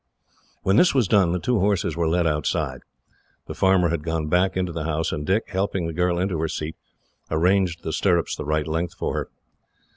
When 0.63 0.77
this 0.77 0.95
was 0.95 1.07
done, 1.07 1.31
the 1.31 1.37
two 1.37 1.59
horses 1.59 1.95
were 1.95 2.07
led 2.07 2.25
outside. 2.25 2.81
The 3.45 3.53
farmer 3.53 3.89
had 3.89 4.01
gone 4.01 4.29
back 4.29 4.57
into 4.57 4.71
the 4.71 4.85
house, 4.85 5.11
and 5.11 5.27
Dick, 5.27 5.49
helping 5.49 5.85
the 5.85 5.93
girl 5.93 6.17
into 6.17 6.39
her 6.41 6.47
seat, 6.47 6.75
arranged 7.29 7.83
the 7.83 7.93
stirrups 7.93 8.35
the 8.35 8.43
right 8.43 8.65
length 8.65 8.95
for 8.95 9.13
her. 9.13 9.29